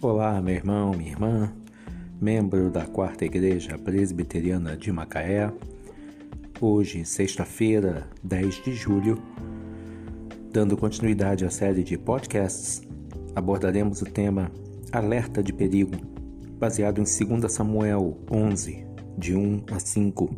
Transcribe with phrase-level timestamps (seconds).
[0.00, 1.52] Olá, meu irmão, minha irmã,
[2.20, 5.52] membro da Quarta Igreja Presbiteriana de Macaé.
[6.60, 9.20] Hoje, sexta-feira, 10 de julho,
[10.52, 12.80] dando continuidade à série de podcasts,
[13.34, 14.52] abordaremos o tema
[14.92, 15.96] Alerta de Perigo,
[16.60, 18.86] baseado em 2 Samuel 11,
[19.18, 20.30] de 1 a 5.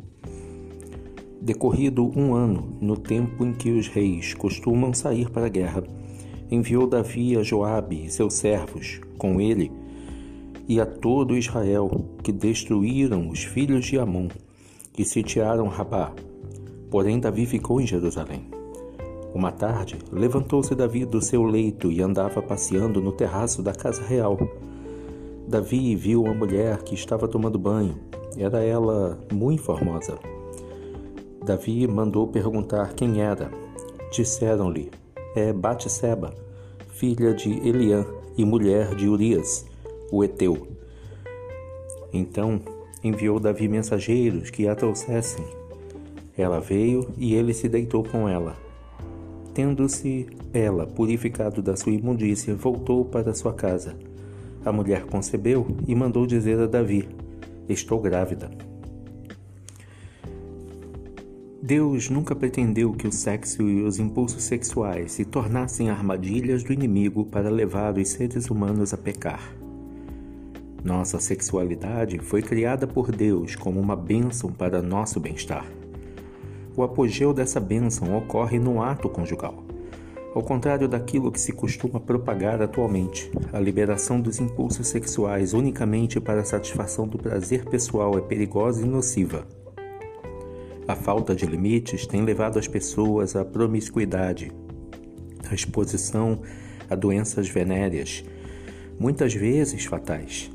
[1.39, 5.85] Decorrido um ano, no tempo em que os reis costumam sair para a guerra,
[6.51, 9.71] enviou Davi a Joabe e seus servos, com ele,
[10.69, 11.91] e a todo Israel,
[12.23, 14.29] que destruíram os filhos de Amon
[14.99, 16.13] e sitiaram Rabá.
[16.91, 18.47] Porém Davi ficou em Jerusalém.
[19.33, 24.37] Uma tarde, levantou-se Davi do seu leito e andava passeando no terraço da casa real.
[25.47, 27.97] Davi viu uma mulher que estava tomando banho.
[28.37, 30.19] Era ela muito formosa.
[31.45, 33.51] Davi mandou perguntar quem era.
[34.13, 34.91] Disseram-lhe:
[35.35, 36.35] é Batseba,
[36.89, 38.05] filha de Eliã
[38.37, 39.67] e mulher de Urias,
[40.11, 40.67] o Eteu.
[42.13, 42.61] Então
[43.03, 45.45] enviou Davi mensageiros que a trouxessem.
[46.37, 48.57] Ela veio e ele se deitou com ela.
[49.55, 53.97] Tendo-se ela purificado da sua imundícia, voltou para sua casa.
[54.65, 57.09] A mulher concebeu e mandou dizer a Davi:
[57.69, 58.70] Estou grávida.
[61.63, 67.27] Deus nunca pretendeu que o sexo e os impulsos sexuais se tornassem armadilhas do inimigo
[67.27, 69.55] para levar os seres humanos a pecar.
[70.83, 75.67] Nossa sexualidade foi criada por Deus como uma bênção para nosso bem-estar.
[76.75, 79.63] O apogeu dessa bênção ocorre no ato conjugal.
[80.35, 86.41] Ao contrário daquilo que se costuma propagar atualmente, a liberação dos impulsos sexuais unicamente para
[86.41, 89.60] a satisfação do prazer pessoal é perigosa e nociva.
[90.91, 94.51] A falta de limites tem levado as pessoas à promiscuidade,
[95.49, 96.43] à exposição
[96.91, 98.25] a doenças venéreas,
[98.99, 100.51] muitas vezes fatais,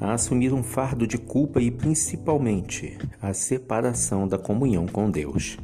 [0.00, 5.58] a assumir um fardo de culpa e principalmente a separação da comunhão com Deus.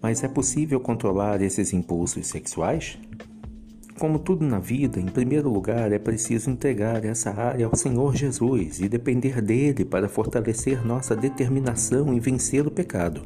[0.00, 2.96] Mas é possível controlar esses impulsos sexuais?
[4.00, 8.80] Como tudo na vida, em primeiro lugar é preciso entregar essa área ao Senhor Jesus
[8.80, 13.20] e depender dele para fortalecer nossa determinação em vencer o pecado.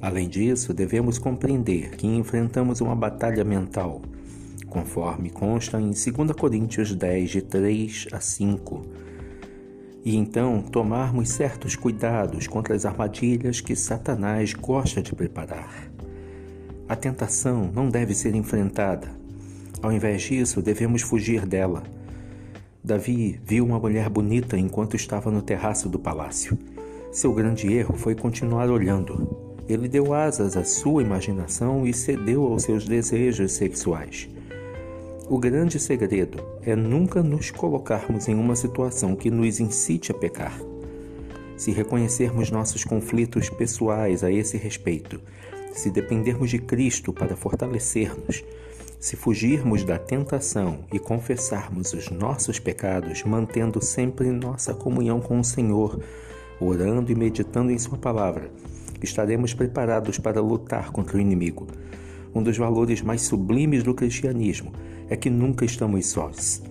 [0.00, 4.00] Além disso, devemos compreender que enfrentamos uma batalha mental,
[4.66, 8.86] conforme consta em 2 Coríntios 10, de 3 a 5,
[10.02, 15.92] e então tomarmos certos cuidados contra as armadilhas que Satanás gosta de preparar.
[16.88, 19.19] A tentação não deve ser enfrentada,
[19.82, 21.82] ao invés disso, devemos fugir dela.
[22.82, 26.58] Davi viu uma mulher bonita enquanto estava no terraço do palácio.
[27.12, 29.50] Seu grande erro foi continuar olhando.
[29.68, 34.28] Ele deu asas à sua imaginação e cedeu aos seus desejos sexuais.
[35.28, 40.60] O grande segredo é nunca nos colocarmos em uma situação que nos incite a pecar.
[41.56, 45.20] Se reconhecermos nossos conflitos pessoais a esse respeito,
[45.72, 48.42] se dependermos de Cristo para fortalecer-nos,
[49.00, 55.44] se fugirmos da tentação e confessarmos os nossos pecados, mantendo sempre nossa comunhão com o
[55.44, 55.98] Senhor,
[56.60, 58.50] orando e meditando em Sua palavra,
[59.02, 61.66] estaremos preparados para lutar contra o inimigo.
[62.34, 64.70] Um dos valores mais sublimes do cristianismo
[65.08, 66.62] é que nunca estamos sós.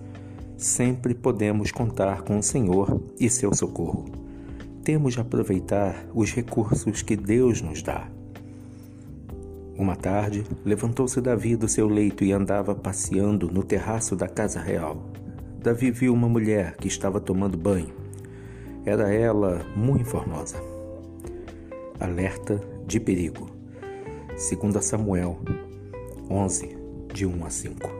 [0.56, 4.04] Sempre podemos contar com o Senhor e seu socorro.
[4.84, 8.08] Temos de aproveitar os recursos que Deus nos dá.
[9.80, 15.02] Uma tarde, levantou-se Davi do seu leito e andava passeando no terraço da casa real.
[15.58, 17.88] Davi viu uma mulher que estava tomando banho.
[18.84, 20.62] Era ela muito formosa.
[21.98, 23.48] Alerta de perigo.
[24.28, 25.38] 2 Samuel
[26.28, 26.76] 11,
[27.14, 27.99] de 1 a 5.